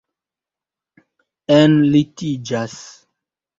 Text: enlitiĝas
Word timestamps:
enlitiĝas 1.57 2.81